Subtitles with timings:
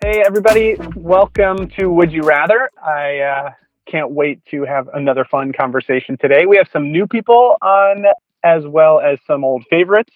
[0.00, 0.76] Hey, everybody.
[0.96, 2.70] Welcome to Would You Rather.
[2.82, 3.50] I uh,
[3.90, 6.46] can't wait to have another fun conversation today.
[6.46, 8.04] We have some new people on
[8.42, 10.14] as well as some old favorites.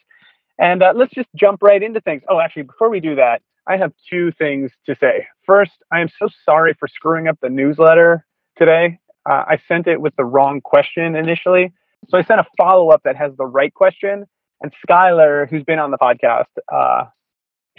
[0.58, 2.22] And uh, let's just jump right into things.
[2.28, 5.26] Oh, actually, before we do that, I have two things to say.
[5.44, 8.24] First, I am so sorry for screwing up the newsletter
[8.56, 8.98] today.
[9.28, 11.72] Uh, I sent it with the wrong question initially.
[12.08, 14.24] So I sent a follow up that has the right question.
[14.60, 17.06] And Skylar, who's been on the podcast, uh,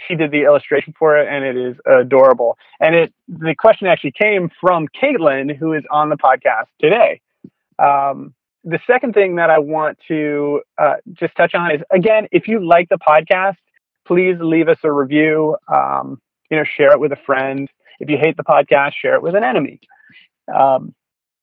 [0.08, 2.56] she did the illustration for it, and it is adorable.
[2.80, 7.20] And it the question actually came from Caitlin, who is on the podcast today.
[7.78, 12.48] Um, the second thing that I want to uh, just touch on is again, if
[12.48, 13.56] you like the podcast,
[14.06, 15.56] please leave us a review.
[15.72, 16.20] Um,
[16.50, 17.68] you know, share it with a friend.
[18.00, 19.80] If you hate the podcast, share it with an enemy.
[20.52, 20.94] Um,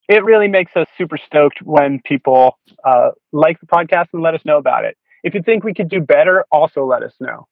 [0.07, 4.41] it really makes us super stoked when people uh, like the podcast and let us
[4.43, 4.97] know about it.
[5.23, 7.47] If you think we could do better, also let us know.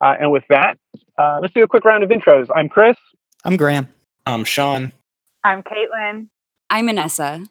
[0.00, 0.78] Uh, and with that,
[1.18, 2.48] uh, let's do a quick round of intros.
[2.54, 2.96] I'm Chris.
[3.44, 3.88] I'm Graham.
[4.26, 4.92] I'm Sean.
[5.42, 6.28] I'm Caitlin.
[6.70, 7.44] I'm Vanessa.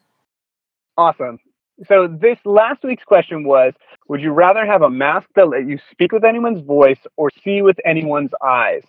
[0.96, 1.38] Awesome.
[1.86, 3.74] So this last week's question was:
[4.08, 7.62] Would you rather have a mask that let you speak with anyone's voice or see
[7.62, 8.82] with anyone's eyes?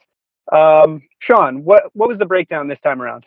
[0.52, 3.26] Um, Sean, what what was the breakdown this time around?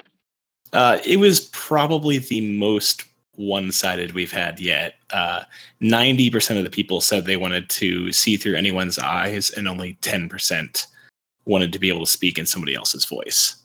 [0.73, 3.05] Uh, it was probably the most
[3.37, 4.95] one-sided we've had yet.
[5.11, 5.43] Uh,
[5.81, 9.95] ninety percent of the people said they wanted to see through anyone's eyes, and only
[10.01, 10.87] ten percent
[11.45, 13.57] wanted to be able to speak in somebody else's voice.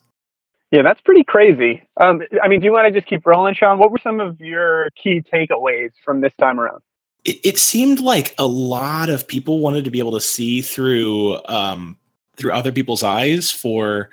[0.71, 1.81] Yeah, that's pretty crazy.
[2.01, 3.79] Um, I mean, do you want to just keep rolling, Sean?
[3.79, 6.81] What were some of your key takeaways from this time around?
[7.23, 11.39] It, it seemed like a lot of people wanted to be able to see through
[11.45, 11.97] um,
[12.35, 13.49] through other people's eyes.
[13.49, 14.09] For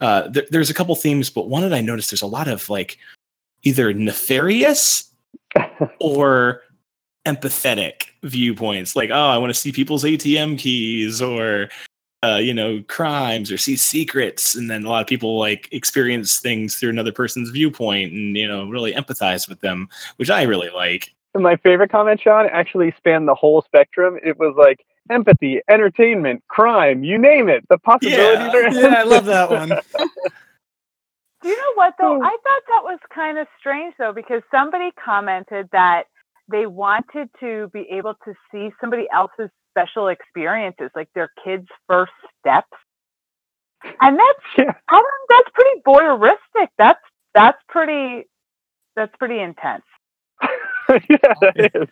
[0.00, 2.68] uh, th- there's a couple themes, but one that I noticed there's a lot of
[2.70, 2.98] like
[3.66, 5.12] either nefarious
[6.00, 6.62] or
[7.26, 8.94] empathetic viewpoints.
[8.94, 11.68] Like, oh, I want to see people's ATM keys, or
[12.22, 14.54] uh, you know, crimes or see secrets.
[14.54, 18.48] And then a lot of people like experience things through another person's viewpoint and, you
[18.48, 21.12] know, really empathize with them, which I really like.
[21.34, 24.18] My favorite comment, Sean, actually spanned the whole spectrum.
[24.24, 27.64] It was like empathy, entertainment, crime, you name it.
[27.68, 29.72] The possibilities yeah, are yeah, I love that one.
[31.46, 32.20] Do you know what though?
[32.20, 36.06] I thought that was kind of strange though, because somebody commented that
[36.50, 42.10] they wanted to be able to see somebody else's special experiences, like their kids' first
[42.40, 42.66] steps.
[44.00, 44.72] And that's Yeah.
[44.88, 46.68] I don't that's pretty voyeuristic.
[46.78, 46.98] That's
[47.32, 48.24] that's pretty
[48.96, 49.84] that's pretty intense.
[50.42, 51.88] yeah, that is.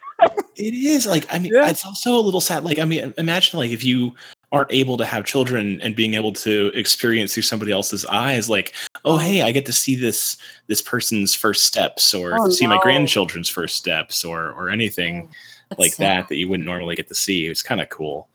[0.56, 1.69] It is like I mean, Yeah.
[1.69, 2.64] it's also a little sad.
[2.64, 4.14] Like I mean, imagine like if you
[4.50, 8.72] aren't able to have children and being able to experience through somebody else's eyes, like,
[9.04, 12.81] oh hey, I get to see this this person's first steps, or Oh, see my
[12.81, 15.31] grandchildren's first steps, or or anything
[15.70, 16.22] That's like sad.
[16.22, 17.47] that that you wouldn't normally get to see.
[17.47, 18.28] It's kind of cool.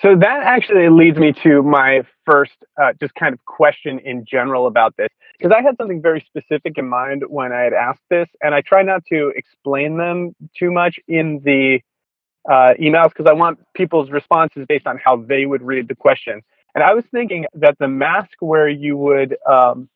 [0.00, 4.66] So that actually leads me to my first uh, just kind of question in general
[4.66, 5.08] about this.
[5.38, 8.60] Because I had something very specific in mind when I had asked this, and I
[8.60, 11.80] try not to explain them too much in the
[12.48, 16.42] uh, emails because I want people's responses based on how they would read the question.
[16.74, 19.88] And I was thinking that the mask where you would um,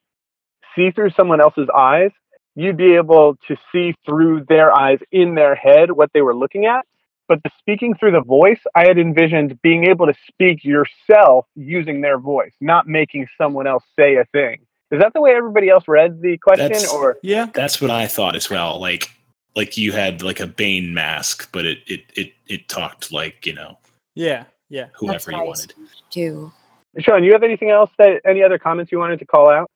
[0.74, 2.10] see through someone else's eyes,
[2.54, 6.66] you'd be able to see through their eyes in their head what they were looking
[6.66, 6.84] at.
[7.28, 12.00] But the speaking through the voice, I had envisioned being able to speak yourself using
[12.00, 14.58] their voice, not making someone else say a thing.
[14.92, 16.68] Is that the way everybody else read the question?
[16.68, 17.46] That's- or Yeah.
[17.52, 18.78] That's what I thought as well.
[18.80, 19.10] Like
[19.56, 23.54] like you had like a Bane mask, but it it it it talked like you
[23.54, 23.78] know
[24.14, 24.44] Yeah.
[24.68, 24.86] Yeah.
[24.94, 25.74] whoever you wanted.
[26.10, 26.52] Too.
[26.98, 29.70] Sean, you have anything else that any other comments you wanted to call out?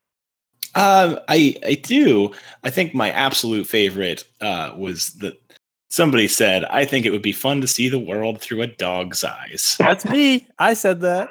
[0.74, 2.32] Um, I I do.
[2.64, 5.40] I think my absolute favorite uh, was that
[5.88, 9.24] somebody said, "I think it would be fun to see the world through a dog's
[9.24, 10.46] eyes." That's me.
[10.58, 11.28] I said that.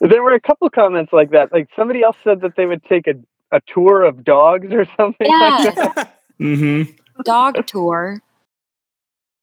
[0.00, 1.52] There were a couple comments like that.
[1.52, 3.14] Like somebody else said that they would take a,
[3.54, 5.92] a tour of dogs or something like Yeah.
[5.94, 6.20] that.
[6.40, 6.92] Mm-hmm.
[7.24, 8.22] Dog tour.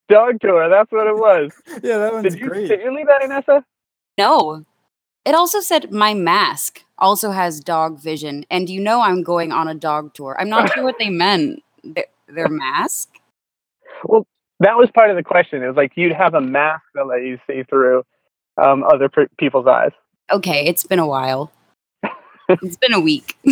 [0.07, 1.51] Dog tour, that's what it was.
[1.83, 2.67] yeah, that one's Did you, great.
[2.67, 3.65] did you leave that in, Essa?
[4.17, 4.63] No.
[5.25, 8.45] It also said my mask also has dog vision.
[8.49, 10.35] And you know I'm going on a dog tour.
[10.39, 11.63] I'm not sure what they meant.
[11.83, 13.09] Their, their mask?
[14.03, 14.25] Well,
[14.59, 15.63] that was part of the question.
[15.63, 18.03] It was like you'd have a mask that let you see through
[18.61, 19.91] um, other pe- people's eyes.
[20.31, 21.51] Okay, it's been a while.
[22.49, 23.37] it's been a week.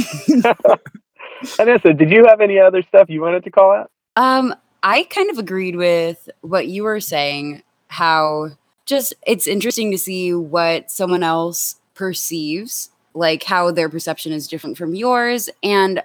[1.44, 3.92] Anissa, did you have any other stuff you wanted to call out?
[4.16, 8.52] Um, I kind of agreed with what you were saying, how
[8.86, 14.78] just it's interesting to see what someone else perceives, like how their perception is different
[14.78, 15.50] from yours.
[15.62, 16.02] And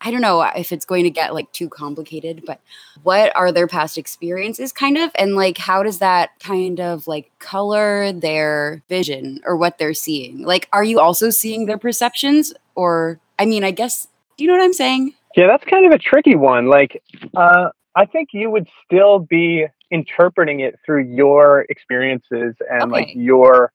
[0.00, 2.60] I don't know if it's going to get like too complicated, but
[3.02, 7.32] what are their past experiences kind of and like how does that kind of like
[7.40, 10.42] color their vision or what they're seeing?
[10.42, 14.06] Like are you also seeing their perceptions or I mean, I guess
[14.36, 15.14] do you know what I'm saying?
[15.36, 16.68] Yeah, that's kind of a tricky one.
[16.68, 17.02] Like,
[17.36, 23.72] uh, I think you would still be interpreting it through your experiences and like your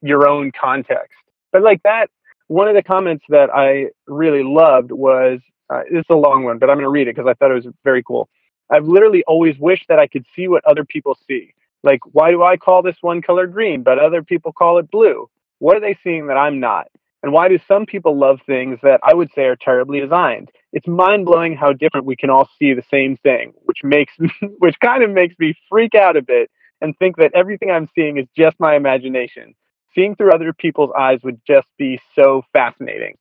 [0.00, 1.18] your own context.
[1.52, 2.08] But like that,
[2.48, 5.40] one of the comments that I really loved was
[5.70, 7.64] uh, it's a long one, but I'm going to read it because I thought it
[7.64, 8.28] was very cool.
[8.70, 11.54] I've literally always wished that I could see what other people see.
[11.82, 15.28] Like, why do I call this one color green, but other people call it blue?
[15.58, 16.88] What are they seeing that I'm not?
[17.22, 20.50] And why do some people love things that I would say are terribly designed?
[20.72, 24.12] It's mind blowing how different we can all see the same thing, which makes
[24.58, 28.18] which kind of makes me freak out a bit and think that everything I'm seeing
[28.18, 29.54] is just my imagination.
[29.94, 33.16] Seeing through other people's eyes would just be so fascinating.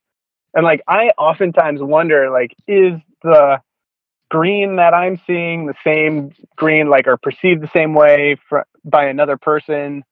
[0.54, 3.62] And like I oftentimes wonder like is the
[4.32, 9.06] green that I'm seeing the same green like or perceived the same way fr- by
[9.06, 10.04] another person?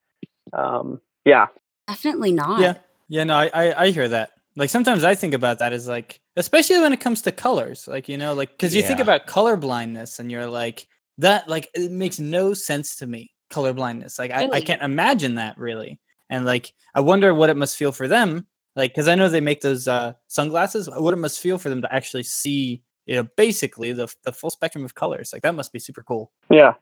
[0.54, 1.48] Um, yeah.
[1.88, 2.62] Definitely not.
[2.62, 2.74] Yeah.
[3.10, 4.32] Yeah, no, I, I I hear that.
[4.56, 8.08] Like sometimes I think about that as like, especially when it comes to colors, like
[8.08, 11.92] you know, like because you think about color blindness and you're like that, like it
[11.92, 13.32] makes no sense to me.
[13.50, 17.58] Color blindness, like I, I can't imagine that really, and like I wonder what it
[17.58, 18.46] must feel for them,
[18.76, 20.88] like because I know they make those uh sunglasses.
[20.88, 24.52] What it must feel for them to actually see, you know, basically the the full
[24.52, 25.34] spectrum of colors.
[25.34, 26.32] Like that must be super cool.
[26.52, 26.74] Yeah.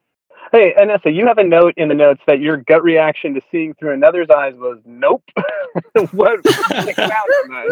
[0.51, 3.73] Hey, Anessa, you have a note in the notes that your gut reaction to seeing
[3.75, 5.23] through another's eyes was nope.
[6.11, 6.39] what?
[6.71, 7.71] like, wow, nice.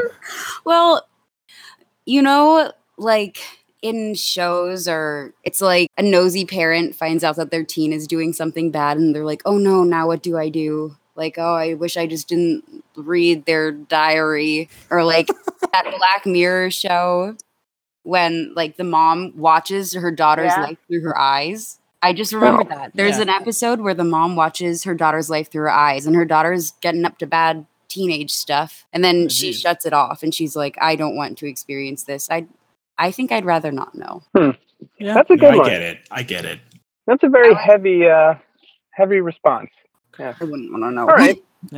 [0.66, 1.07] Well,
[2.06, 3.38] you know, like
[3.81, 8.33] in shows or it's like a nosy parent finds out that their teen is doing
[8.33, 11.75] something bad and they're like, "Oh no, now what do I do?" Like, "Oh, I
[11.75, 17.36] wish I just didn't read their diary." Or like that Black Mirror show
[18.04, 20.62] when like the mom watches her daughter's Yeah.
[20.63, 21.80] life through her eyes.
[22.06, 22.92] I just remember that.
[22.94, 23.24] There's Yeah.
[23.24, 26.72] an episode where the mom watches her daughter's life through her eyes and her daughter's
[26.81, 30.56] getting up to bad teenage stuff and then Oh, she shuts it off and she's
[30.56, 32.30] like I don't want to experience this.
[32.30, 32.48] I
[32.98, 34.24] I think I'd rather not know.
[35.00, 35.13] Yeah.
[35.16, 35.66] That's a No, good I one.
[35.66, 35.98] I get it.
[36.12, 36.60] I get it.
[37.07, 38.36] That's a very heavy, uh,
[38.92, 39.69] heavy response.
[40.19, 40.34] Yeah.
[40.40, 41.01] I wouldn't want to know.
[41.01, 41.42] All right.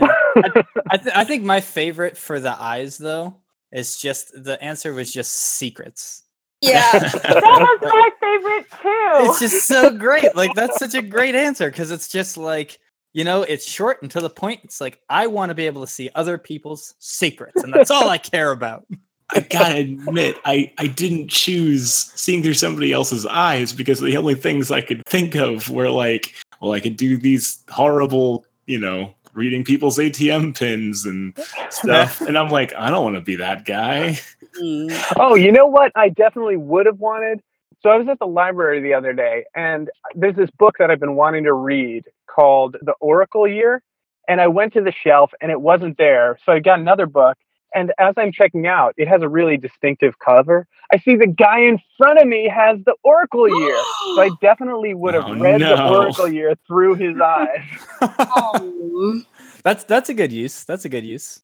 [0.91, 3.35] I, th- I think my favorite for the eyes though
[3.71, 6.23] is just the answer was just secrets.
[6.62, 6.92] Yeah.
[7.00, 9.30] That was my favorite too.
[9.30, 10.36] It's just so great.
[10.36, 12.80] Like that's such a great answer because it's just like
[13.13, 14.62] you know, it's short and to the point.
[14.63, 18.09] It's like I want to be able to see other people's secrets, and that's all
[18.09, 18.86] I care about.
[19.31, 24.36] I gotta admit, I, I didn't choose seeing through somebody else's eyes because the only
[24.36, 29.13] things I could think of were like, well, I could do these horrible, you know,
[29.37, 31.37] reading people's ATM pins and
[31.69, 32.19] stuff.
[32.27, 34.19] and I'm like, I don't want to be that guy.
[34.59, 35.13] Mm.
[35.15, 35.91] Oh, you know what?
[35.95, 37.41] I definitely would have wanted.
[37.81, 40.99] So I was at the library the other day, and there's this book that I've
[40.99, 43.83] been wanting to read called The Oracle Year.
[44.27, 46.37] And I went to the shelf, and it wasn't there.
[46.45, 47.37] So I got another book.
[47.75, 50.67] And as I'm checking out, it has a really distinctive cover.
[50.93, 53.77] I see the guy in front of me has the Oracle Year.
[54.15, 55.81] So I definitely would have Oh, read the.
[55.89, 57.63] Oracle Year through his eyes.
[58.01, 59.21] Oh.
[59.63, 60.63] that's that's a good use.
[60.63, 61.41] That's a good use.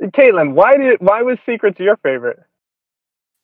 [0.00, 2.38] Caitlin, why did why was Secrets your favorite?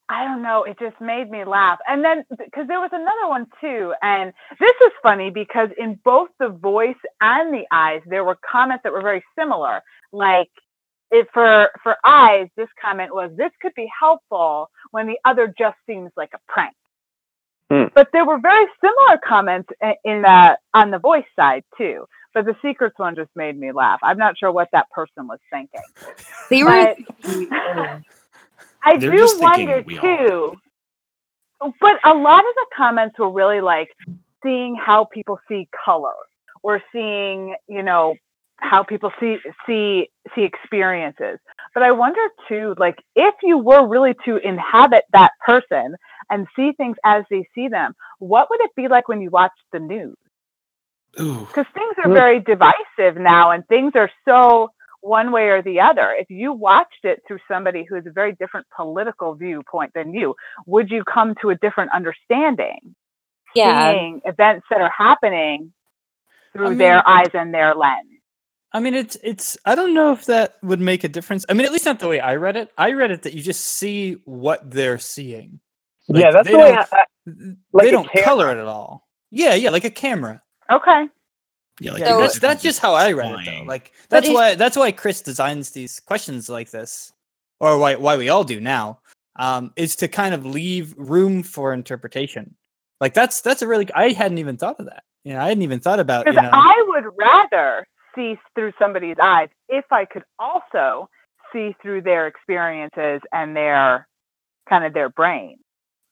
[0.09, 0.65] I don't know.
[0.65, 1.79] It just made me laugh.
[1.89, 3.95] And then because there was another one too.
[4.03, 8.83] And this is funny because in both the voice and the eyes, there were comments
[8.85, 9.83] that were very similar.
[10.13, 10.51] Like
[11.15, 15.77] if for for eyes, this comment was this could be helpful when the other just
[15.87, 16.75] seems like a prank.
[17.71, 17.85] Hmm.
[17.95, 19.71] But there were very similar comments
[20.05, 22.07] in the on the voice side too.
[22.35, 24.01] But the secrets one just made me laugh.
[24.03, 25.81] I'm not sure what that person was thinking.
[26.51, 26.97] They were But
[28.83, 30.57] I They're do just wonder too.
[31.81, 33.89] But a lot of the comments were really like
[34.43, 36.13] seeing how people see color
[36.63, 38.17] or seeing, you know,
[38.65, 41.39] how people see see see experiences.
[41.75, 45.97] But I wonder too, like if you were really to inhabit that person
[46.31, 49.53] and see things as they see them, what would it be like when you watch
[49.73, 50.17] the news?
[51.13, 56.17] Because things are very divisive now and things are so one way or the other
[56.19, 60.35] if you watched it through somebody who has a very different political viewpoint than you
[60.67, 62.95] would you come to a different understanding
[63.55, 63.93] yeah.
[63.93, 65.75] seeing events that are happening
[66.55, 68.14] through I their eyes and their lens
[68.75, 69.57] I mean, it's it's.
[69.65, 71.47] I don't know if that would make a difference.
[71.49, 72.71] I mean, at least not the way I read it.
[72.77, 75.61] I read it that you just see what they're seeing.
[76.09, 76.73] Like, yeah, that's they the way.
[76.73, 78.25] don't- I, I, they don't camera.
[78.25, 79.09] color it at all.
[79.31, 80.43] Yeah, yeah, like a camera.
[80.71, 81.09] okay
[81.81, 83.65] Yeah, like So- that's that's just how I read it though.
[83.65, 87.13] Like that's why that's why Chris designs these questions like this,
[87.61, 88.99] or why why we all do now.
[89.37, 92.55] um, is to kind of leave room for interpretation.
[93.01, 95.05] Like that's that's a really I hadn't even thought of that.
[95.25, 96.27] You know, I hadn't even thought about.
[96.27, 101.09] You Because know, I would rather see through somebody's eyes if I could also
[101.53, 104.07] see through their experiences and their
[104.69, 105.59] kind of their brain.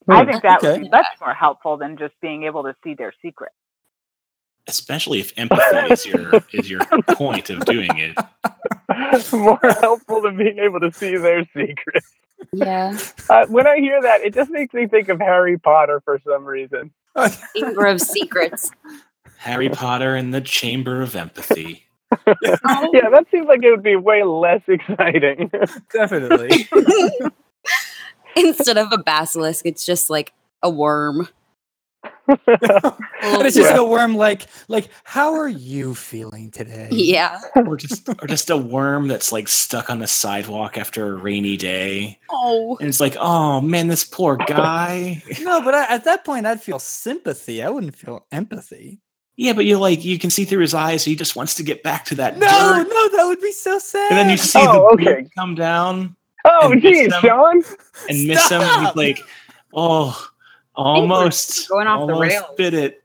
[0.09, 0.31] I Hmm.
[0.31, 3.53] think that would be much more helpful than just being able to see their secret.
[4.69, 6.81] Especially if empathy is your is your
[7.15, 8.17] point of doing it.
[9.33, 12.05] More helpful than being able to see their secret.
[12.53, 12.97] Yeah.
[13.31, 16.45] Uh, when I hear that, it just makes me think of Harry Potter for some
[16.45, 16.93] reason.
[17.55, 18.71] Chamber of Secrets.
[19.39, 21.85] Harry Potter and the Chamber of Empathy.
[22.43, 25.51] Yeah, that seems like it would be way less exciting.
[25.93, 26.69] definitely.
[28.37, 31.29] Instead of a basilisk, it's just like a worm.
[32.29, 32.39] and
[33.47, 33.79] it's just Yeah.
[33.79, 34.17] a worm.
[34.17, 36.89] Like like how are you feeling today?
[36.91, 37.41] Yeah.
[37.55, 41.57] Or just or just a worm that's like stuck on the sidewalk after a rainy
[41.57, 42.19] day.
[42.31, 42.77] Oh.
[42.81, 45.23] And it's like, oh man, this poor guy.
[45.43, 47.63] No, but I, at that point, I'd feel sympathy.
[47.63, 49.01] I wouldn't feel empathy.
[49.43, 51.65] Yeah, but you like you can see through his eyes, so he just wants to
[51.65, 52.89] get back to that No, dirt.
[52.89, 54.11] no, that would be so sad.
[54.13, 55.23] And then you see Oh, the okay.
[55.23, 57.23] beat come down oh, And geez, miss them.
[57.23, 57.63] Sean.
[58.09, 58.61] and miss him.
[58.63, 59.19] He's like,
[59.75, 60.29] oh,
[60.77, 62.45] almost going off the almost rails.
[62.57, 63.03] bit it.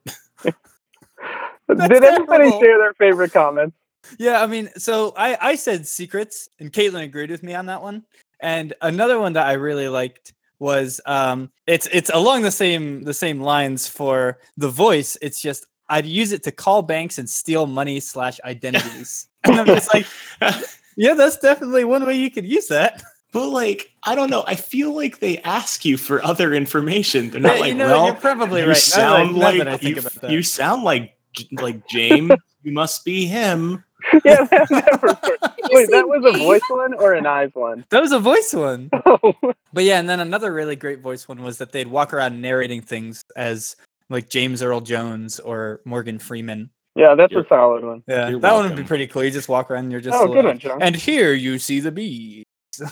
[1.69, 2.59] Did everybody terrible.
[2.61, 3.75] share their favorite comments?
[4.19, 7.81] Yeah, I mean, so I I said secrets, and Caitlin agreed with me on that
[7.81, 8.03] one.
[8.39, 13.13] And another one that I really liked was um, it's it's along the same the
[13.13, 15.17] same lines for the voice.
[15.21, 19.27] It's just I'd use it to call banks and steal money slash identities.
[19.43, 20.05] and I'm just like,
[20.95, 23.03] yeah, that's definitely one way you could use that.
[23.33, 24.43] But like, I don't know.
[24.47, 27.29] I feel like they ask you for other information.
[27.29, 28.73] They're not Yeah, like, you know, well, you're probably you right.
[28.75, 31.15] Now sound now like, that you, you sound like
[31.53, 32.31] like James.
[32.63, 33.83] you must be him.
[34.25, 37.85] yeah, that, that was- wait, that was a voice one or an eyes one?
[37.89, 38.89] That was a voice one.
[39.05, 39.33] Oh,
[39.73, 42.81] But yeah, and then another really great voice one was that they'd walk around narrating
[42.81, 43.75] things as
[44.09, 46.69] like James Earl Jones or Morgan Freeman.
[46.95, 48.03] yeah, that's You're- a solid one.
[48.07, 49.23] Yeah, You're that one would be pretty cool.
[49.23, 50.81] You just walk around and you're just Oh, a good one, John.
[50.81, 52.45] And here you see the bees.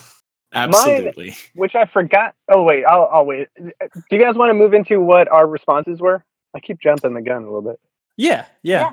[0.52, 1.36] Absolutely.
[1.54, 2.34] Which I forgot.
[2.52, 3.48] Oh wait, I'll, I'll wait.
[3.58, 3.72] Do
[4.10, 6.24] you guys want to move into what our responses were?
[6.54, 7.78] I keep jumping the gun a little bit.
[8.16, 8.92] Yeah, yeah.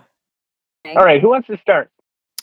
[0.86, 0.96] Okay.
[0.98, 1.90] All right, who wants to start?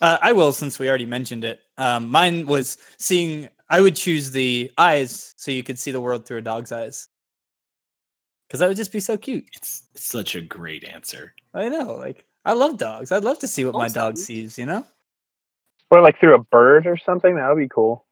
[0.01, 1.61] Uh, I will since we already mentioned it.
[1.77, 3.49] Um, mine was seeing.
[3.69, 7.09] I would choose the eyes so you could see the world through a dog's eyes.
[8.51, 9.45] Because that would just be so cute.
[9.53, 11.35] It's, it's such a great answer.
[11.55, 13.13] I know, like I love dogs.
[13.13, 14.59] I'd love to see what my dog sees.
[14.59, 14.85] You know?
[15.93, 17.37] Or like through a bird or something?
[17.37, 18.05] That would be cool.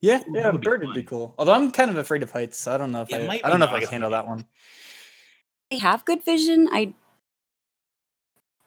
[0.00, 0.48] Yeah, Ooh, yeah.
[0.48, 1.34] A would bird would be cool.
[1.38, 3.26] Although I'm kind of afraid of heights, so I don't know if It I.
[3.28, 3.92] might I don't be know if I could awesome.
[3.92, 4.44] handle that one.
[5.70, 6.68] They have good vision.
[6.72, 6.92] I.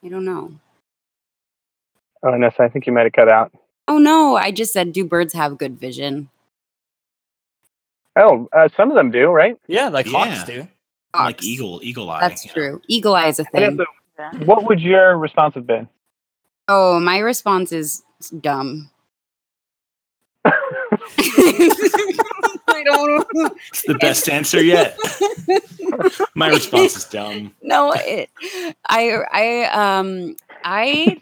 [0.02, 0.52] I don't know.
[2.22, 3.52] Oh, Nessa, I think you might have cut out.
[3.88, 4.36] Oh no!
[4.36, 6.30] I just said, do birds have good vision?
[8.16, 9.58] Oh, uh, some of them do, right?
[9.66, 10.12] Yeah, like Yeah.
[10.12, 10.68] hawks do.
[11.14, 12.20] Like eagle, eagle eye.
[12.20, 12.52] That's yeah.
[12.52, 12.82] true.
[12.86, 13.78] Eagle eye is a thing.
[13.78, 13.84] so
[14.44, 15.88] what would your response have been?
[16.68, 18.02] Oh, my response is
[18.40, 18.90] dumb.
[22.72, 23.26] I don't.
[23.68, 24.96] It's the best answer yet.
[26.34, 27.54] My response is dumb.
[27.62, 28.30] no, it,
[28.88, 31.20] I I um I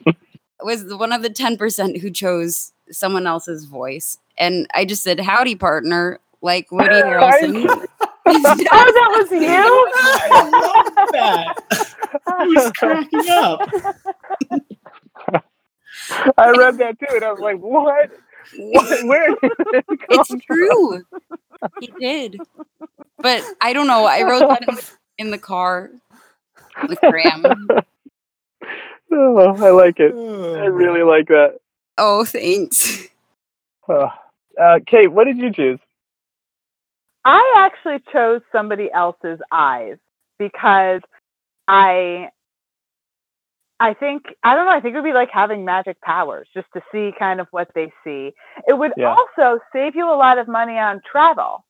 [0.60, 5.18] was one of the ten percent who chose someone else's voice, and I just said
[5.20, 7.86] howdy partner, like Woody Harrelson.
[8.70, 9.38] Oh, that was you?
[9.48, 11.54] I love that.
[12.26, 13.60] I was cracking up.
[16.38, 18.10] I read that too, and I was like, "What?
[18.56, 19.04] what?
[19.06, 20.40] Where?" did it come it's from?
[20.40, 21.04] true.
[21.80, 22.38] He did,
[23.18, 24.04] but I don't know.
[24.04, 25.90] I wrote that in the, in the car
[26.88, 27.44] with Graham.
[29.10, 30.12] Oh, I like it.
[30.12, 31.58] I really like that.
[31.96, 33.08] Oh, thanks.
[33.88, 34.10] Oh.
[34.60, 35.78] Uh, Kate, what did you choose?
[37.24, 39.96] I actually chose somebody else's eyes
[40.38, 41.00] because
[41.66, 42.30] I
[43.80, 46.66] I think I don't know, I think it would be like having magic powers just
[46.74, 48.32] to see kind of what they see.
[48.66, 49.14] It would Yeah.
[49.14, 51.64] also save you a lot of money on travel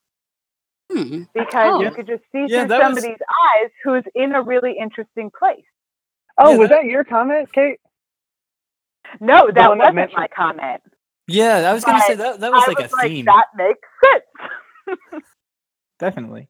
[0.90, 1.24] Hmm.
[1.34, 1.94] because you Oh.
[1.94, 3.20] could just see Yeah, through that was- somebody's
[3.56, 5.66] eyes who's in a really interesting place.
[6.38, 7.80] Oh, Yeah, was that- that your comment, Kate?
[9.20, 10.82] No, that one wasn't mentioned- my comment.
[11.26, 13.24] Yeah, I was gonna say that that was I like was a like, theme.
[13.26, 14.24] that makes sense.
[15.98, 16.48] Definitely.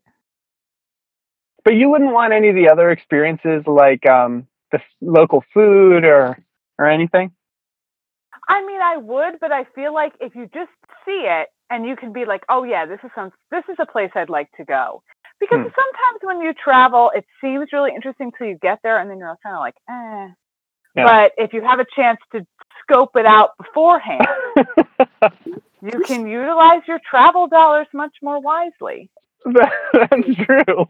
[1.65, 6.05] But you wouldn't want any of the other experiences, like um, the f- local food
[6.05, 6.39] or
[6.79, 7.33] or anything.
[8.49, 10.71] I mean, I would, but I feel like if you just
[11.07, 13.87] see it and you can be like, "Oh yeah, this is some, this is a
[13.87, 15.03] place I'd like to go,"
[15.41, 15.69] because Hmm.
[15.77, 19.37] sometimes when you travel, it seems really interesting till you get there, and then you're
[19.43, 20.29] kind of like, "Eh."
[20.97, 21.05] Yeah.
[21.07, 22.47] But if you have a chance to
[22.85, 24.27] scope it out beforehand.
[25.83, 29.11] you can utilize your travel dollars much more wisely.
[29.93, 30.87] That's true.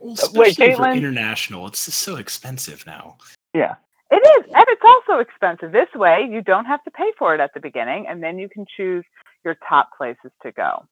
[0.00, 0.96] Well, Wait, Caitlin?
[0.96, 3.18] international, it's just so expensive now.
[3.54, 3.74] Yeah.
[4.12, 5.70] It is, and it's also expensive.
[5.70, 8.48] This way, you don't have to pay for it at the beginning, and then you
[8.48, 9.04] can choose
[9.44, 10.84] your top places to go.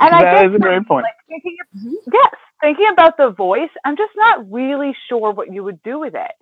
[0.00, 1.04] And I guess is a great point.
[1.04, 1.94] Like thinking, Mhm.
[2.12, 6.14] yes, thinking about the voice, I'm just not really sure what you would do with
[6.16, 6.32] it.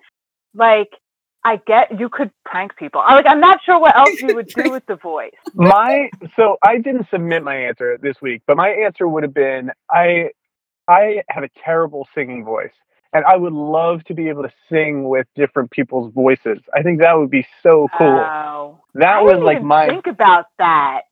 [0.55, 0.89] Like,
[1.47, 3.01] I get you could prank people.
[3.05, 5.33] I- Like, I'm not sure what else you would do with the voice.
[5.55, 9.71] my so I didn't submit my answer this week, but my answer would have been
[9.91, 10.31] I
[10.89, 12.73] I have a terrible singing voice.
[13.13, 16.59] And I would love to be able to sing with different people's voices.
[16.75, 18.09] I think that would be so cool.
[18.09, 21.03] Oh, that I was didn't like even my think about that.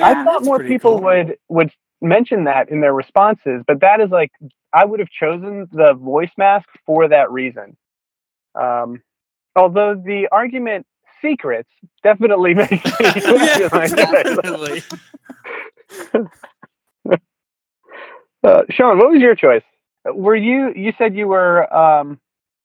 [0.00, 4.30] I thought more people would would mention that in their responses, but that is like
[4.72, 7.76] I would have chosen the voice mask for that reason.
[8.54, 9.02] Um,
[9.56, 10.86] although the argument
[11.20, 11.68] secrets
[12.02, 14.82] definitely makes me yeah, like definitely.
[18.44, 19.62] Uh, Sean, what was your choice?
[20.04, 22.18] Were you you said you were um,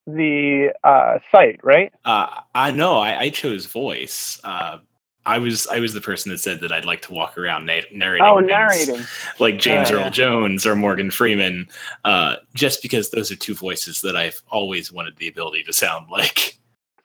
[0.08, 1.92] the uh, site, right?
[2.04, 4.40] Uh, I know I, I chose voice.
[4.42, 4.78] Uh,
[5.24, 7.82] I was I was the person that said that I'd like to walk around na-
[7.92, 8.26] narrating.
[8.26, 9.00] Oh, things, narrating.
[9.38, 10.10] like James Yeah, Earl yeah.
[10.10, 11.68] Jones or Morgan Freeman,
[12.04, 16.10] uh, just because those are two voices that I've always wanted the ability to sound
[16.10, 16.57] like.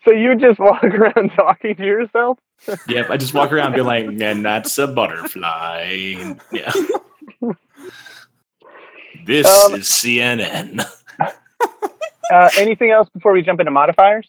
[0.06, 2.40] So you just walk around talking to yourself?
[2.88, 6.16] Yep, I just walk around being like, and that's a butterfly.
[6.52, 6.72] Yeah.
[9.26, 10.86] This Um, is CNN.
[12.32, 14.28] Uh, anything else before we jump into modifiers?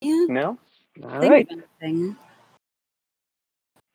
[0.00, 0.24] Yeah.
[0.28, 0.58] No.
[1.02, 1.50] All Think right.
[1.50, 2.16] of anything.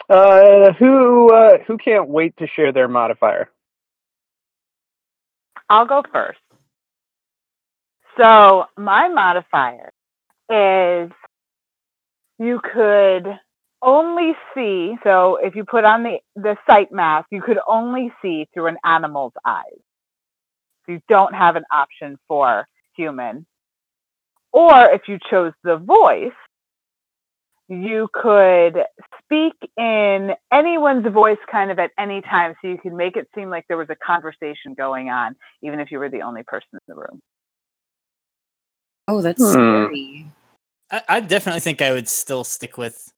[0.10, 3.52] Uh, who uh, who can't wait to share their modifier?
[5.70, 6.40] I'll go first.
[8.20, 9.92] So my modifier
[10.50, 11.12] is
[12.40, 13.28] you could
[13.82, 14.96] only see.
[15.04, 18.78] So if you put on the the sight mask, you could only see through an
[18.84, 19.64] animal's eyes.
[20.88, 23.46] You don't have an option for human.
[24.54, 26.32] Or if you chose the voice,
[27.70, 28.78] you could
[29.24, 33.50] speak in anyone's voice kind of at any time so you could make it seem
[33.50, 36.80] like there was a conversation going on even if you were the only person in
[36.88, 37.22] the room
[39.08, 39.52] Oh, that's Hmm.
[39.52, 40.28] scary.
[40.92, 43.12] I, I definitely think I would still stick with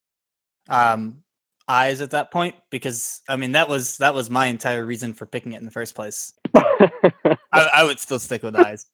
[0.70, 1.24] um,
[1.68, 5.26] eyes at that point because I mean that was that was my entire reason for
[5.26, 6.34] picking it in the first place.
[6.56, 8.88] I, I would still stick with eyes.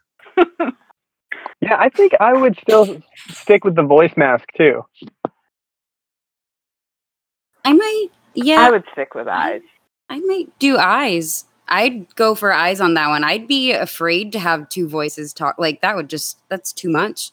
[0.36, 4.84] yeah, I think I would still stick with the voice mask too.
[7.64, 9.60] I might, yeah, i would stick with eyes
[10.08, 11.44] I might do eyes.
[11.68, 13.24] I'd go for eyes on that one.
[13.24, 15.56] I'd be afraid to have two voices talk.
[15.58, 17.32] Like that would just, that's too much.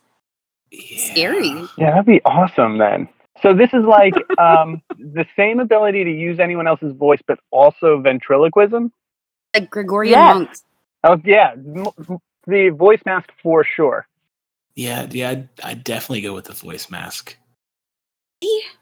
[0.74, 1.50] Scary.
[1.78, 3.08] Yeah, that'd be awesome then.
[3.42, 8.00] So this is like um, the same ability to use anyone else's voice, but also
[8.02, 8.92] ventriloquism.
[9.54, 10.36] Like Gregorian Yes.
[10.36, 10.64] monks.
[11.04, 14.08] Oh yeah, m- m- the voice mask for sure.
[14.76, 17.38] Yeah, yeah, I'd, I'd definitely go with the voice mask.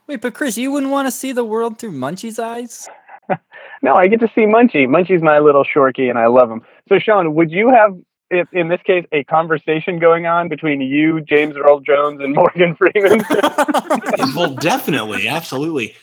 [0.06, 2.88] Wait, but Chris, you wouldn't want to see the world through Munchie's eyes?
[3.84, 4.88] No, I get to see Munchie.
[4.88, 6.62] Munchie's my little shorty, and I love him.
[6.88, 7.94] So Sean, would you have,
[8.30, 12.74] if in this case, a conversation going on between you, James Earl Jones, and Morgan
[12.76, 13.22] Freeman?
[14.34, 15.94] well, definitely, absolutely.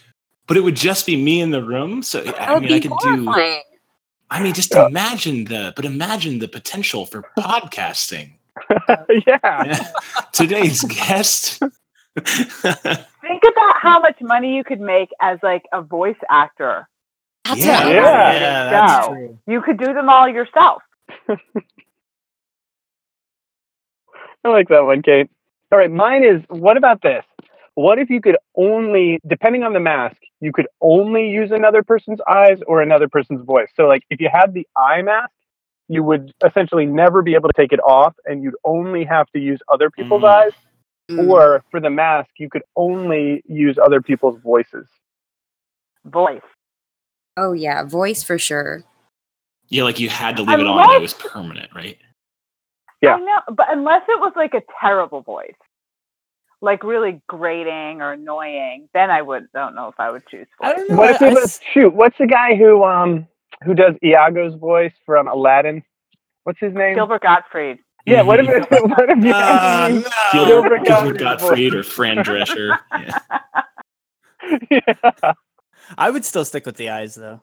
[0.45, 2.03] But it would just be me in the room.
[2.03, 3.33] So I mean, be I could do.
[4.29, 5.73] I mean, just imagine the.
[5.75, 8.33] But imagine the potential for podcasting.
[9.25, 9.91] yeah.
[10.33, 11.57] Today's guest.
[12.19, 16.87] think about how much money you could make as like a voice actor
[17.45, 17.87] That's Yeah.
[17.89, 18.33] Yeah.
[18.33, 19.13] yeah, that's No.
[19.13, 19.39] true.
[19.47, 20.81] you could do them all yourself
[24.43, 25.29] I like that one, Kate.
[25.71, 27.23] All right, mine is what about this?
[27.75, 32.19] What if you could only, depending on the mask, you could only use another person's
[32.27, 33.69] eyes or another person's voice?
[33.75, 35.31] So, like, if you had the eye mask,
[35.87, 39.39] you would essentially never be able to take it off and you'd only have to
[39.39, 40.29] use other people's Mm.
[40.29, 40.51] eyes.
[41.09, 41.29] Mm.
[41.29, 44.87] Or for the mask, you could only use other people's voices.
[46.05, 46.41] voice
[47.37, 48.83] oh yeah, voice for sure.
[49.69, 50.95] yeah, like you had to leave it on.
[50.95, 51.97] It was permanent, right?
[53.01, 53.15] Yeah.
[53.15, 55.55] i know but unless it was like a terrible voice
[56.61, 60.73] like really grating or annoying then i would don't know if i would choose I
[60.73, 60.97] don't know.
[60.97, 63.25] What if it was, shoot, what's the guy who um
[63.63, 65.83] who does Iago's voice from Aladdin?
[66.43, 66.93] What's his name?
[66.93, 69.97] gilbert gottfried Yeah, what if it, what if you had to no.
[69.97, 72.77] use- Gilbert, Gilbert Gilbert Gottfried's Gottfried or Fran Drescher.
[72.91, 73.19] Yeah.
[75.23, 75.33] yeah.
[75.97, 77.41] I would still stick with the eyes though.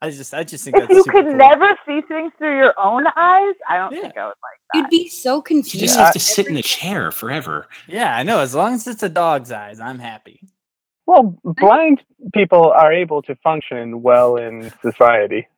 [0.00, 1.34] I just I just think that's you super could cool.
[1.34, 3.54] never see things through your own eyes.
[3.68, 4.02] I don't Yeah.
[4.02, 4.78] think I would like that.
[4.78, 5.74] You'd be so confused.
[5.74, 7.66] You just have to sit in a chair forever.
[7.88, 8.38] Yeah, I know.
[8.38, 10.40] As long as it's a dog's eyes, I'm happy.
[11.06, 15.48] Well, blind people are able to function well in society.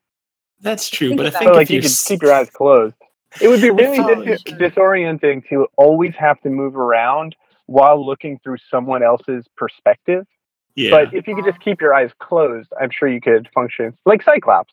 [0.63, 2.95] That's true, but I think So, if like, you you're could keep your eyes closed.
[3.43, 8.39] It would be really Oh, dis- disorienting to always have to move around while looking
[8.43, 10.27] through someone else's perspective.
[10.75, 10.91] Yeah.
[10.91, 14.23] But if you could just keep your eyes closed, I'm sure you could function like
[14.23, 14.73] Cyclops.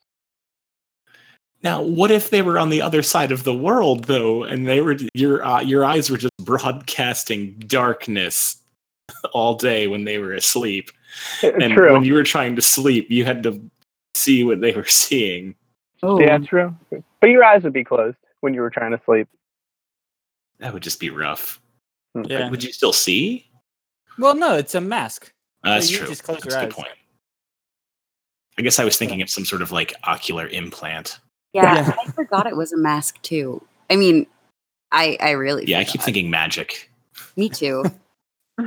[1.63, 4.81] Now, what if they were on the other side of the world, though, and they
[4.81, 8.61] were your uh, your eyes were just broadcasting darkness
[9.33, 10.91] all day when they were asleep,
[11.43, 11.93] and true.
[11.93, 13.59] when you were trying to sleep, you had to
[14.13, 15.55] see what they were seeing.
[16.03, 16.75] oh, Yeah, true.
[17.19, 19.27] But your eyes would be closed when you were trying to sleep.
[20.59, 21.59] That would just be rough.
[22.15, 22.49] Yeah.
[22.49, 23.47] Would you still see?
[24.17, 25.31] Well, no, it's a mask.
[25.67, 26.07] Uh, that's true.
[26.07, 26.89] just close That's your a good point.
[28.57, 31.19] I guess I was thinking of some sort of like ocular implant.
[31.53, 31.93] yeah, Yeah.
[31.99, 33.61] I forgot it was a mask too.
[33.89, 34.25] I mean,
[34.91, 36.89] I I really Yeah, I keep thinking magic.
[37.35, 37.83] Me too.
[38.59, 38.65] All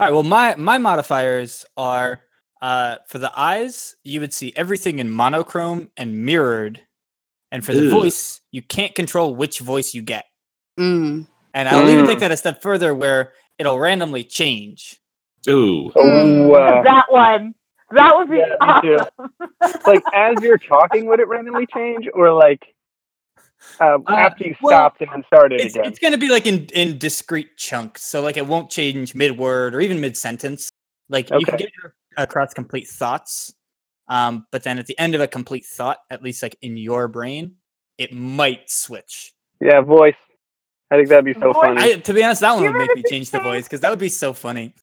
[0.00, 0.10] right.
[0.12, 2.20] Well, my my modifiers are
[2.62, 6.80] uh, for the eyes, you would see everything in monochrome and mirrored,
[7.52, 7.90] and for the Ugh.
[7.90, 10.24] voice, you can't control which voice you get.
[10.80, 11.26] Mm.
[11.52, 12.08] And I'll even Mm.
[12.08, 14.98] take that a step further, where it'll randomly change.
[15.48, 15.92] Ooh.
[15.94, 17.54] Oh, uh, that one.
[17.90, 19.30] That would be Yeah, awesome.
[19.86, 22.62] like as you're talking, would it randomly change, or like
[23.80, 25.86] um, Uh, after you well, stopped and then started It's, again?
[25.86, 29.38] it's going to be like in in discrete chunks, so like it won't change mid
[29.38, 30.70] word or even mid sentence.
[31.08, 31.70] Like you can get
[32.16, 33.52] across complete thoughts,
[34.08, 37.08] um, but then at the end of a complete thought, at least like in your
[37.08, 37.56] brain,
[37.98, 39.34] it might switch.
[39.60, 40.14] Yeah, voice.
[40.90, 41.56] I think that'd be so Voice.
[41.60, 41.80] funny.
[41.80, 43.98] I, to be honest, that one would make me change the voice because that would
[43.98, 44.74] be so funny.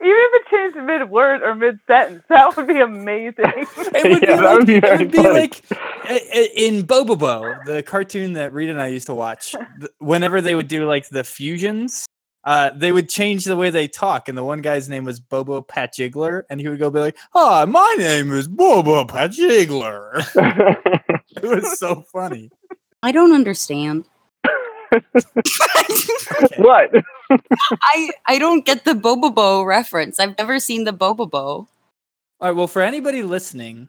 [0.00, 3.34] Even if it changed mid word or mid sentence, that would be amazing.
[3.94, 5.62] It would Yeah, be that would like, be it very would be like
[6.04, 9.54] i- i- in Bobobo, the cartoon that Rita and I used to watch.
[9.98, 12.06] Whenever they would do like the fusions,
[12.44, 15.62] uh, they would change the way they talk, and the one guy's name was Bobo
[15.62, 20.22] Patjiggler, and he would go be like, "Hi, my name is Bobo Patjiggler."
[21.42, 22.50] it was so funny.
[23.02, 24.04] I don't understand.
[26.56, 26.90] what?
[27.82, 30.18] I I don't get the Bobobo reference.
[30.20, 31.34] I've never seen the Bobobo.
[31.34, 31.68] All
[32.40, 32.52] right.
[32.52, 33.88] Well, for anybody listening,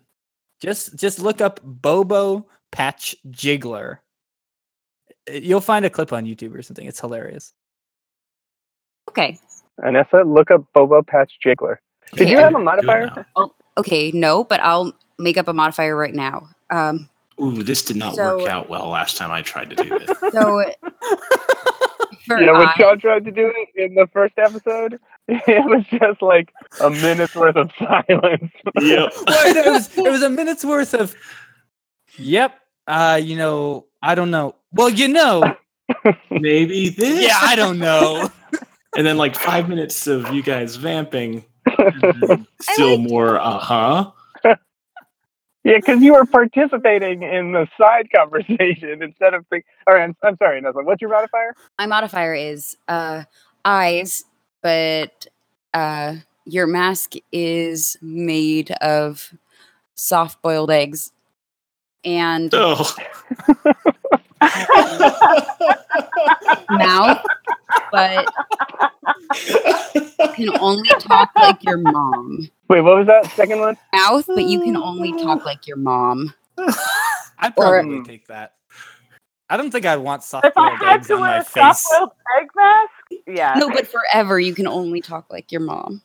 [0.62, 4.00] just just look up Bobo Patch Jiggler.
[5.30, 6.86] You'll find a clip on YouTube or something.
[6.86, 7.54] It's hilarious.
[9.10, 9.38] Okay.
[9.82, 11.78] Anessa, look up Bobo Patch Jiggler.
[12.14, 13.26] Did you have a Do it modifier?
[13.36, 16.50] Oh, Okay, no, but I'll make up a modifier right now.
[16.72, 17.10] Um,
[17.42, 20.08] Ooh, this did not So- work out well last time I tried to do this.
[20.32, 20.32] so
[22.26, 25.86] for Yeah, when eye- Sean tried to do it in the first episode, it was
[26.00, 28.52] just like a minute's worth of silence.
[28.82, 29.12] yep.
[29.28, 31.16] Well, it was it was a minute's worth of.
[32.18, 32.56] Yep.
[32.88, 34.56] Uh, you know, I don't know.
[34.72, 35.44] Well, you know.
[36.32, 37.22] Maybe this.
[37.28, 38.30] Yeah, I don't know.
[38.96, 41.44] And then like five minutes of you guys vamping.
[42.62, 44.12] Still like- more, uh huh.
[45.68, 49.66] Yeah, because you were participating in the side conversation instead of think.
[49.86, 50.82] All right, I'm, I'm sorry, Nessa.
[50.82, 51.54] What's your modifier?
[51.78, 53.24] my modifier is uh
[53.66, 54.24] eyes,
[54.64, 55.28] but
[55.74, 59.34] uh your mask is made of
[59.96, 61.12] soft boiled eggs.
[62.06, 62.90] And Oh.
[66.70, 67.22] mouth,
[67.92, 68.34] but
[70.38, 72.50] you can only talk like your mom.
[72.70, 73.78] Wait, what was that second one?
[73.94, 74.84] Mouth, but you can mm.
[74.84, 76.34] only talk like your mom.
[77.40, 78.54] I'd Or- probably take that.
[79.50, 81.44] I don't think I'd want soft if I boiled had eggs to on my a
[81.44, 81.90] face.
[82.38, 82.92] egg mask,
[83.26, 83.54] yeah.
[83.56, 86.02] No, but forever you can only talk like your mom.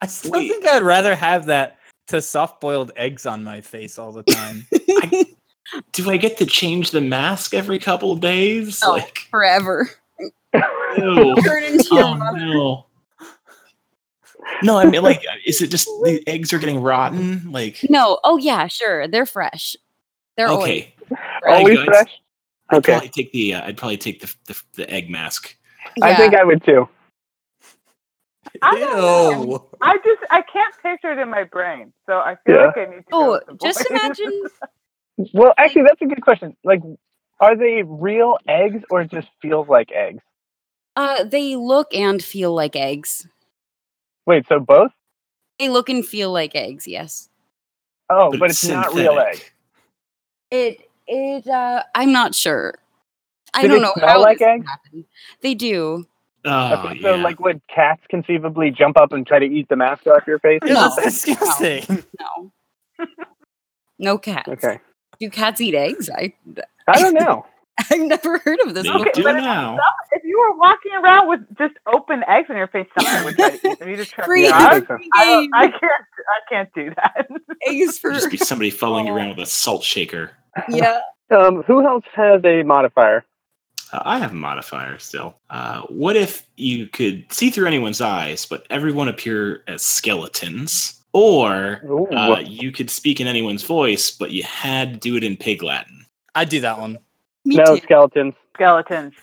[0.00, 0.48] I still Wait.
[0.48, 4.66] think I'd rather have that to soft boiled eggs on my face all the time.
[5.92, 8.80] Do I get to change the mask every couple of days?
[8.82, 8.92] No.
[8.92, 9.90] Like, Forever.
[10.96, 11.34] ew.
[11.42, 12.38] Turn into oh, your oh mom.
[12.38, 12.86] no.
[14.62, 17.50] No, I mean, like, is it just the eggs are getting rotten?
[17.50, 19.08] Like, No, oh yeah, sure.
[19.08, 19.76] They're fresh.
[20.36, 20.94] They're always okay,
[21.46, 21.86] Always good.
[21.86, 22.10] fresh.
[22.70, 22.92] I'd Okay.
[22.92, 23.54] probably take the.
[23.54, 25.56] Uh, I'd probably take the, the the egg mask.
[26.02, 26.88] I think I would too.
[28.62, 29.42] I don't know.
[29.44, 29.66] Ew.
[29.80, 32.66] I just I can't picture it in my brain, so I feel Yeah.
[32.66, 33.02] like I need to.
[33.12, 34.42] Oh, just imagine
[35.34, 36.56] Well, actually, that's a good question.
[36.64, 36.80] Like,
[37.40, 40.22] are they real eggs or just feels like eggs?
[40.96, 43.26] uh they look and feel like eggs.
[44.26, 44.90] Wait, so both?
[45.58, 47.28] They look and feel like eggs, yes.
[48.08, 49.52] Oh, But but, it's it's not real egg.
[50.50, 52.74] It it uh I'm not sure.
[53.54, 54.66] I Do don't they know smell how like eggs?
[54.66, 55.04] happened.
[55.42, 56.06] They do.
[56.44, 57.22] Oh Okay, so, yeah.
[57.22, 60.60] like, would cats conceivably jump up and try to eat the mask off your face?
[60.64, 60.90] No.
[60.96, 62.04] that's disgusting.
[62.18, 62.52] No.
[63.98, 64.48] No cats.
[64.48, 64.80] Okay.
[65.20, 66.08] Do cats eat eggs?
[66.08, 66.32] I
[66.88, 67.44] I don't know.
[67.90, 68.84] I've never heard of this.
[68.84, 69.12] They before.
[69.12, 69.78] do now.
[70.40, 73.50] If you were walking around with just open eggs in your face, something would try
[73.56, 73.88] to eat them.
[73.88, 75.50] You just try Free, I I, free I, game.
[75.54, 75.82] I can't.
[75.82, 77.26] I can't do that.
[77.66, 80.32] eggs for Just be somebody following you around with a salt shaker.
[80.68, 81.00] yeah.
[81.32, 83.24] Um, who else has a modifier?
[83.92, 85.36] Uh, I have a modifier still.
[85.48, 91.04] Uh, what if you could see through anyone's eyes, but everyone appear as skeletons?
[91.12, 92.08] Or Ooh.
[92.08, 95.62] uh, you could speak in anyone's voice, but you had to do it in pig
[95.62, 96.04] Latin.
[96.34, 96.98] I'd do that one.
[97.44, 97.82] Me no too.
[97.84, 98.34] skeletons.
[98.54, 99.14] Skeletons.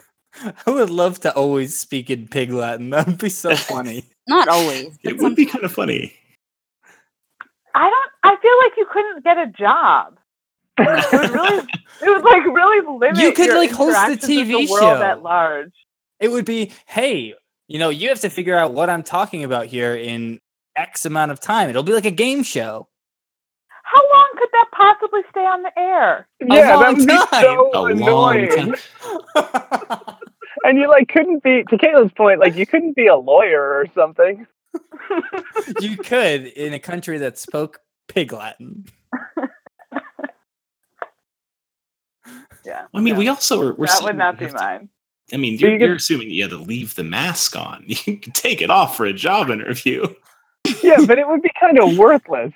[0.65, 2.89] I would love to always speak in pig Latin.
[2.97, 4.05] That would be so funny.
[4.27, 4.97] Not always.
[5.03, 6.13] It would be kind of funny.
[7.75, 8.11] I don't.
[8.23, 10.17] I feel like you couldn't get a job.
[10.79, 11.67] It would really.
[12.01, 13.17] It would like really limit.
[13.17, 15.01] You could, like, host a TV the world show.
[15.01, 15.73] at large.
[16.19, 17.33] it would be, hey,
[17.67, 20.39] you know, you have to figure out what I'm talking about here in
[20.75, 21.69] X amount of time.
[21.69, 22.87] It'll be like a game show.
[23.83, 26.27] How long could that possibly stay on the air?
[26.41, 28.75] Yeah, that long would be so A long annoying.
[30.67, 30.75] Time.
[30.75, 33.85] And you like couldn't be to Kayla's point, like you couldn't be a lawyer or
[33.95, 34.45] something.
[35.79, 38.85] you could in a country that spoke pig Latin.
[42.65, 42.85] Yeah.
[42.93, 43.73] I mean, no, we also are.
[43.73, 44.89] We're that would not be have to- mine.
[45.33, 47.85] I mean, you're, you could- you're assuming you had to leave the mask on.
[48.05, 50.05] You can take it off for a job interview.
[50.83, 52.53] Yeah, but it would be kind of worthless.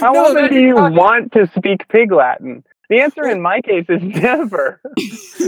[0.00, 2.64] How No, often do you want to speak pig Latin?
[2.88, 4.80] The answer in my case is never.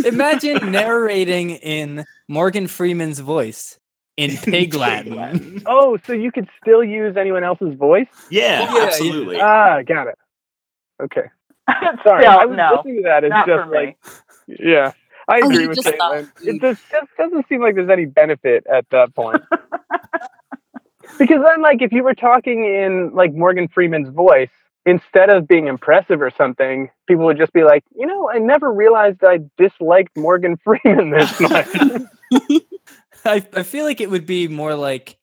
[0.04, 3.78] Imagine narrating in Morgan Freeman's voice
[4.16, 5.62] in pig Latin.
[5.66, 8.08] Oh, so you could still use anyone else's voice?
[8.30, 9.40] Yeah, Yeah, absolutely.
[9.40, 10.18] Ah, got it.
[11.02, 11.30] Okay.
[12.04, 13.24] Sorry, Still, I was no, listening to that.
[13.24, 13.96] It's just like,
[14.46, 14.92] yeah,
[15.28, 16.28] I Oh, agree you with just Caitlin.
[16.42, 19.40] It just, just doesn't seem like there's any benefit at that point.
[21.18, 24.50] because then, like, if you were talking in like Morgan Freeman's voice,
[24.86, 28.72] instead of being impressive or something, people would just be like, you know, I never
[28.72, 31.68] realized I disliked Morgan Freeman this much.
[33.24, 35.18] I, I feel like it would be more like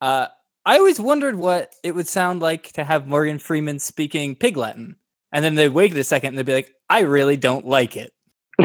[0.00, 0.28] uh
[0.64, 4.96] I always wondered what it would sound like to have Morgan Freeman speaking pig Latin.
[5.32, 8.12] And then they'd wait a second and they'd be like, I really don't like it.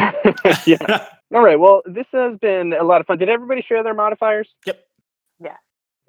[0.66, 1.06] yeah.
[1.34, 1.60] All right.
[1.60, 3.20] Well, this has been a lot of fun.
[3.20, 4.50] Did everybody share their modifiers?
[4.66, 4.84] Yep.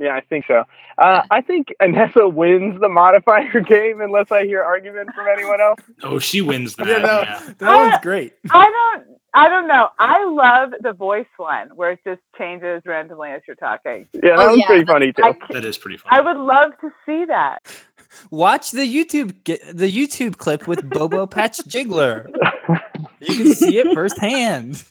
[0.02, 0.08] Yeah.
[0.08, 0.64] Yeah, I think so.
[0.98, 5.78] Uh, I think Anessa wins the modifier game unless I hear argument from anyone else.
[6.02, 6.86] oh, she wins that.
[6.88, 7.20] Yeah, no.
[7.22, 7.52] yeah.
[7.58, 8.34] That one's great.
[8.50, 9.06] I don't.
[9.34, 9.88] I don't know.
[9.98, 14.06] I love the voice one where it just changes randomly as you're talking.
[14.12, 15.22] Yeah, that Oh, one's yeah, pretty funny too.
[15.24, 16.12] I, That is pretty fun.
[16.12, 17.60] I would love to see that.
[18.30, 22.28] Watch the YouTube get the YouTube clip with Bobo Patch Jiggler.
[23.20, 24.82] You can see it firsthand.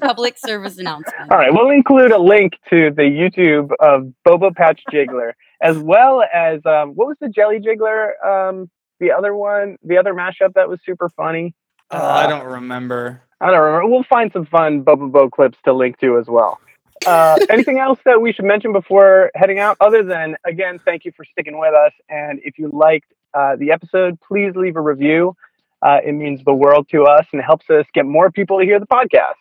[0.00, 1.30] Public service announcement.
[1.30, 6.22] All right, we'll include a link to the YouTube of Bobo Patch Jiggler, as well
[6.32, 8.12] as um, what was the Jelly Jiggler?
[8.24, 11.54] Um, the other one, the other mashup that was super funny.
[11.90, 13.22] Oh, I don't remember.
[13.40, 13.88] I don't remember.
[13.88, 16.60] We'll find some fun Bobo Bo clips to link to as well.
[17.04, 19.76] Uh, anything else that we should mention before heading out?
[19.80, 21.92] Other than, again, thank you for sticking with us.
[22.08, 25.36] And if you liked uh, the episode, please leave a review.
[25.84, 28.78] Uh, it means the world to us and helps us get more people to hear
[28.78, 29.34] the podcast.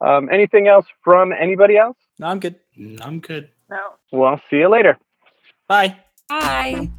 [0.00, 1.96] Um, anything else from anybody else?
[2.18, 2.56] No, I'm good.
[2.78, 3.50] Mm, I'm good.
[3.70, 3.94] No.
[4.12, 4.98] Well, see you later.
[5.66, 5.96] Bye.
[6.28, 6.90] Bye.